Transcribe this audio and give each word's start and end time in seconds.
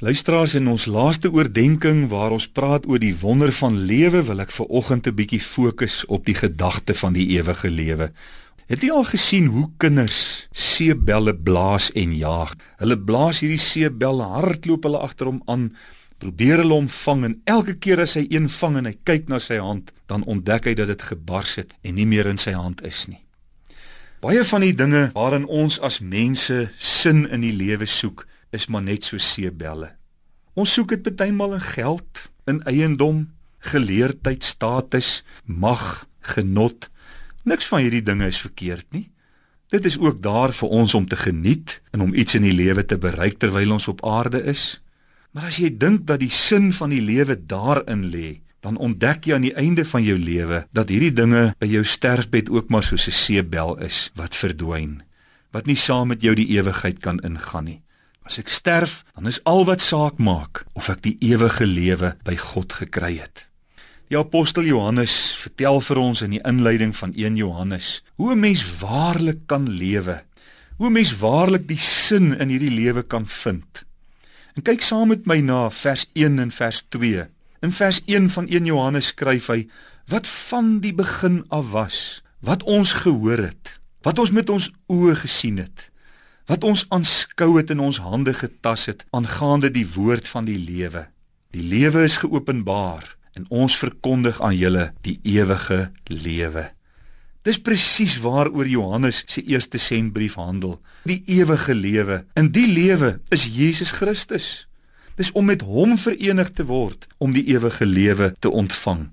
Luisteraars 0.00 0.54
in 0.56 0.64
ons 0.72 0.86
laaste 0.88 1.28
oordeenking 1.28 2.06
waar 2.08 2.32
ons 2.32 2.46
praat 2.48 2.86
oor 2.88 2.96
die 3.02 3.12
wonder 3.20 3.50
van 3.52 3.74
lewe, 3.84 4.22
wil 4.24 4.38
ek 4.40 4.54
vir 4.56 4.70
oggend 4.78 5.06
'n 5.06 5.14
bietjie 5.14 5.40
fokus 5.44 6.06
op 6.08 6.24
die 6.24 6.34
gedagte 6.34 6.94
van 6.94 7.12
die 7.12 7.26
ewige 7.36 7.68
lewe. 7.68 8.10
Het 8.66 8.80
jy 8.80 8.90
al 8.90 9.04
gesien 9.04 9.46
hoe 9.46 9.68
kinders 9.76 10.48
seebelle 10.52 11.34
blaas 11.36 11.92
en 11.92 12.16
jaag? 12.16 12.54
Hulle 12.78 12.96
blaas 12.96 13.40
hierdie 13.40 13.60
seebel, 13.60 14.22
hardloop 14.22 14.82
hulle 14.84 14.98
agter 14.98 15.26
hom 15.26 15.42
aan, 15.46 15.76
probeer 16.18 16.56
hulle 16.56 16.74
hom 16.74 16.88
vang 16.88 17.24
en 17.24 17.40
elke 17.44 17.74
keer 17.74 18.00
as 18.00 18.14
hy 18.14 18.26
een 18.30 18.48
vang 18.48 18.76
en 18.76 18.86
hy 18.86 18.96
kyk 19.04 19.28
na 19.28 19.38
sy 19.38 19.58
hand, 19.58 19.92
dan 20.06 20.24
ontdek 20.24 20.64
hy 20.64 20.74
dat 20.74 20.86
dit 20.86 21.02
gebars 21.02 21.54
het 21.56 21.74
en 21.82 21.94
nie 21.94 22.06
meer 22.06 22.26
in 22.26 22.38
sy 22.38 22.52
hand 22.52 22.80
is 22.82 23.06
nie. 23.06 23.20
Baie 24.20 24.44
van 24.44 24.60
die 24.60 24.74
dinge 24.74 25.10
waarin 25.12 25.46
ons 25.46 25.78
as 25.80 26.00
mense 26.00 26.70
sin 26.78 27.28
in 27.28 27.40
die 27.40 27.52
lewe 27.52 27.86
soek, 27.86 28.26
is 28.50 28.66
maar 28.66 28.82
net 28.82 29.04
so 29.04 29.18
seebelle. 29.18 29.92
Ons 30.54 30.72
soek 30.74 30.88
dit 30.96 31.02
bytelmal 31.02 31.54
in 31.54 31.64
geld, 31.64 32.26
in 32.50 32.62
eiendom, 32.68 33.28
geleerdheid, 33.70 34.44
status, 34.44 35.22
mag, 35.44 36.06
genot. 36.34 36.90
Niks 37.44 37.68
van 37.70 37.84
hierdie 37.84 38.04
dinge 38.04 38.26
is 38.26 38.40
verkeerd 38.40 38.86
nie. 38.92 39.08
Dit 39.70 39.86
is 39.86 39.98
ook 39.98 40.18
daar 40.22 40.52
vir 40.52 40.68
ons 40.68 40.94
om 40.98 41.06
te 41.06 41.16
geniet 41.16 41.78
en 41.94 42.02
om 42.02 42.14
iets 42.14 42.34
in 42.34 42.42
die 42.42 42.56
lewe 42.56 42.82
te 42.84 42.98
bereik 42.98 43.38
terwyl 43.38 43.76
ons 43.78 43.88
op 43.88 44.02
aarde 44.06 44.42
is. 44.50 44.80
Maar 45.30 45.46
as 45.52 45.60
jy 45.62 45.70
dink 45.70 46.08
dat 46.10 46.18
die 46.24 46.32
sin 46.34 46.72
van 46.74 46.90
die 46.90 47.02
lewe 47.04 47.36
daarin 47.38 48.08
lê, 48.10 48.40
dan 48.60 48.76
ontdek 48.76 49.28
jy 49.28 49.36
aan 49.36 49.46
die 49.46 49.54
einde 49.54 49.84
van 49.86 50.02
jou 50.04 50.16
lewe 50.18 50.64
dat 50.76 50.90
hierdie 50.90 51.14
dinge 51.14 51.52
by 51.62 51.68
jou 51.70 51.84
sterfbed 51.86 52.50
ook 52.50 52.68
maar 52.68 52.82
soos 52.82 53.06
'n 53.06 53.14
seebel 53.14 53.78
is 53.78 54.10
wat 54.14 54.34
verdwyn, 54.34 55.02
wat 55.52 55.66
nie 55.66 55.78
saam 55.78 56.08
met 56.08 56.20
jou 56.20 56.34
die 56.34 56.50
ewigheid 56.58 56.98
kan 56.98 57.20
ingaan 57.20 57.64
nie. 57.64 57.80
As 58.30 58.38
ek 58.38 58.50
sterf, 58.54 59.00
dan 59.18 59.26
is 59.26 59.40
al 59.42 59.64
wat 59.66 59.82
saak 59.82 60.20
maak 60.22 60.60
of 60.78 60.86
ek 60.92 61.00
die 61.02 61.16
ewige 61.32 61.66
lewe 61.66 62.12
by 62.22 62.36
God 62.38 62.76
gekry 62.78 63.16
het. 63.18 63.48
Die 64.06 64.14
apostel 64.14 64.68
Johannes 64.68 65.16
vertel 65.34 65.80
vir 65.82 65.98
ons 65.98 66.22
in 66.22 66.36
die 66.36 66.42
inleiding 66.46 66.92
van 66.94 67.10
1 67.18 67.40
Johannes 67.40 67.88
hoe 68.22 68.30
'n 68.30 68.38
mens 68.38 68.62
waarlik 68.78 69.50
kan 69.50 69.66
lewe. 69.66 70.22
Hoe 70.78 70.86
'n 70.86 70.92
mens 70.92 71.10
waarlik 71.18 71.66
die 71.66 71.82
sin 71.82 72.38
in 72.38 72.54
hierdie 72.54 72.70
lewe 72.70 73.02
kan 73.02 73.26
vind. 73.26 73.82
En 74.54 74.62
kyk 74.62 74.82
saam 74.82 75.08
met 75.08 75.26
my 75.26 75.40
na 75.40 75.68
vers 75.70 76.06
1 76.14 76.38
en 76.38 76.52
vers 76.52 76.86
2. 76.88 77.26
In 77.62 77.72
vers 77.72 78.00
1 78.06 78.30
van 78.30 78.46
1 78.46 78.64
Johannes 78.64 79.06
skryf 79.06 79.46
hy 79.46 79.66
wat 80.06 80.26
van 80.26 80.78
die 80.78 80.94
begin 80.94 81.44
af 81.48 81.70
was, 81.70 82.22
wat 82.38 82.62
ons 82.62 82.92
gehoor 82.92 83.42
het, 83.50 83.80
wat 84.02 84.18
ons 84.18 84.30
met 84.30 84.50
ons 84.50 84.70
oë 84.86 85.18
gesien 85.18 85.58
het 85.58 85.89
wat 86.50 86.64
ons 86.66 86.82
aanskou 86.90 87.52
het 87.60 87.70
in 87.70 87.78
ons 87.78 88.00
hande 88.02 88.32
getas 88.34 88.88
het 88.90 89.04
aangaande 89.14 89.70
die 89.70 89.86
woord 89.86 90.26
van 90.28 90.48
die 90.48 90.58
lewe. 90.58 91.04
Die 91.54 91.62
lewe 91.62 92.02
is 92.02 92.18
geopenbaar 92.22 93.06
en 93.38 93.46
ons 93.54 93.76
verkondig 93.78 94.40
aan 94.42 94.56
julle 94.58 94.88
die 95.06 95.14
ewige 95.22 95.92
lewe. 96.10 96.70
Dis 97.46 97.60
presies 97.62 98.18
waaroor 98.20 98.66
Johannes 98.66 99.22
se 99.30 99.44
eerste 99.46 99.78
sendbrief 99.78 100.34
handel, 100.34 100.80
die 101.06 101.22
ewige 101.30 101.74
lewe. 101.74 102.24
In 102.34 102.50
die 102.52 102.66
lewe 102.66 103.20
is 103.30 103.46
Jesus 103.46 103.94
Christus. 103.96 104.66
Dis 105.16 105.30
om 105.32 105.46
met 105.46 105.62
hom 105.62 105.94
verenig 105.98 106.50
te 106.50 106.66
word 106.66 107.06
om 107.18 107.32
die 107.36 107.46
ewige 107.54 107.86
lewe 107.86 108.34
te 108.38 108.50
ontvang. 108.50 109.06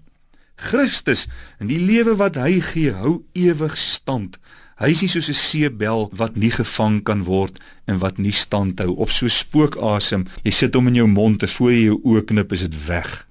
Christus 0.58 1.28
en 1.62 1.70
die 1.70 1.80
lewe 1.80 2.18
wat 2.18 2.42
hy 2.42 2.58
gee, 2.66 2.92
hou 2.98 3.20
ewig 3.38 3.78
stand. 3.78 4.42
Hy 4.78 4.92
is 4.94 5.02
nie 5.02 5.10
soos 5.10 5.30
'n 5.30 5.34
seebel 5.34 6.10
wat 6.14 6.36
nie 6.36 6.52
gevang 6.52 7.02
kan 7.04 7.24
word 7.24 7.58
en 7.88 7.98
wat 7.98 8.18
nie 8.18 8.32
standhou 8.32 8.94
of 8.96 9.12
so 9.12 9.28
spookasem. 9.28 10.28
Jy 10.44 10.52
sit 10.52 10.76
hom 10.76 10.88
in 10.88 10.96
jou 10.96 11.08
mond 11.08 11.42
en 11.42 11.50
voor 11.50 11.72
jy 11.72 11.84
jou 11.84 12.00
oë 12.04 12.26
knip 12.26 12.52
is 12.52 12.60
dit 12.60 12.86
weg. 12.86 13.28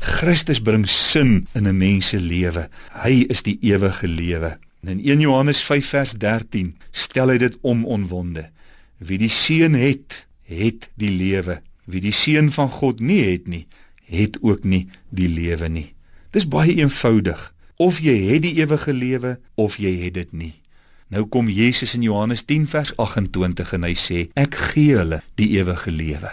Christus 0.00 0.58
bring 0.60 0.88
sin 0.88 1.46
in 1.54 1.68
'n 1.68 1.78
mens 1.78 2.08
se 2.08 2.18
lewe. 2.18 2.68
Hy 3.04 3.26
is 3.28 3.42
die 3.42 3.58
ewige 3.62 4.08
lewe. 4.08 4.58
In 4.82 4.98
1 4.98 5.20
Johannes 5.20 5.62
5 5.62 5.86
vers 5.86 6.12
13 6.12 6.74
stel 6.90 7.28
hy 7.28 7.38
dit 7.38 7.58
om 7.60 7.84
onwonde. 7.84 8.50
Wie 8.98 9.18
die 9.18 9.30
seun 9.30 9.74
het, 9.74 10.26
het 10.42 10.90
die 10.94 11.10
lewe. 11.10 11.60
Wie 11.84 12.00
die 12.00 12.12
seun 12.12 12.52
van 12.52 12.68
God 12.68 13.00
nie 13.00 13.22
het 13.30 13.46
nie, 13.46 13.66
het 14.04 14.38
ook 14.42 14.64
nie 14.64 14.88
die 15.10 15.28
lewe 15.28 15.68
nie. 15.68 15.94
Dis 16.30 16.48
baie 16.48 16.74
eenvoudig. 16.74 17.54
Of 17.76 18.00
jy 18.00 18.32
het 18.32 18.42
die 18.42 18.54
ewige 18.58 18.92
lewe 18.92 19.38
of 19.54 19.76
jy 19.76 20.04
het 20.04 20.14
dit 20.14 20.32
nie. 20.32 20.61
Nou 21.12 21.26
kom 21.28 21.48
Jesus 21.52 21.92
in 21.92 22.02
Johannes 22.06 22.46
10 22.48 22.70
vers 22.72 22.96
28 22.96 23.72
en 23.76 23.82
hy 23.84 23.92
sê 24.00 24.20
ek 24.40 24.56
gee 24.72 24.96
hulle 24.96 25.18
die 25.36 25.50
ewige 25.58 25.92
lewe 25.92 26.30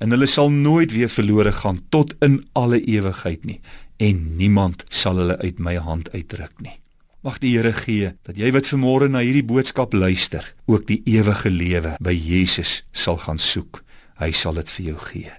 en 0.00 0.14
hulle 0.14 0.28
sal 0.28 0.48
nooit 0.52 0.94
weer 0.96 1.12
verlore 1.12 1.52
gaan 1.52 1.82
tot 1.92 2.14
in 2.24 2.38
alle 2.56 2.80
ewigheid 2.80 3.44
nie 3.44 3.58
en 4.00 4.22
niemand 4.38 4.86
sal 4.88 5.20
hulle 5.20 5.36
uit 5.44 5.60
my 5.60 5.76
hand 5.76 6.08
uitruk 6.16 6.56
nie. 6.64 6.78
Mag 7.24 7.38
die 7.40 7.54
Here 7.54 7.72
gee 7.76 8.14
dat 8.24 8.40
jy 8.40 8.50
wat 8.52 8.68
vanmôre 8.68 9.10
na 9.12 9.22
hierdie 9.24 9.44
boodskap 9.44 9.94
luister, 9.96 10.44
ook 10.68 10.88
die 10.88 11.00
ewige 11.08 11.52
lewe 11.52 11.94
by 12.04 12.12
Jesus 12.12 12.82
sal 12.92 13.20
gaan 13.22 13.40
soek. 13.40 13.80
Hy 14.20 14.32
sal 14.32 14.56
dit 14.60 14.72
vir 14.76 14.90
jou 14.90 14.98
gee. 15.06 15.30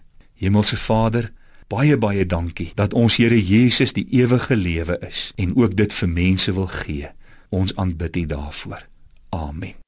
Hemelse 0.42 0.78
Vader, 0.82 1.32
baie 1.70 1.98
baie 1.98 2.26
dankie 2.26 2.72
dat 2.78 2.94
ons 2.94 3.18
Here 3.22 3.38
Jesus 3.38 3.94
die 3.98 4.08
ewige 4.18 4.56
lewe 4.56 4.98
is 5.06 5.32
en 5.42 5.54
ook 5.58 5.78
dit 5.78 5.94
vir 5.94 6.10
mense 6.10 6.54
wil 6.54 6.70
gee. 6.86 7.14
Ons 7.56 7.76
aanbid 7.76 8.16
U 8.16 8.26
daarvoor. 8.26 8.88
Amen. 9.30 9.85